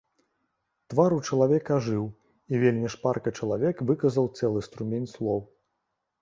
[0.93, 2.05] Твар у чалавека ажыў,
[2.53, 5.39] і вельмі шпарка чалавек выказаў цэлы струмень слоў.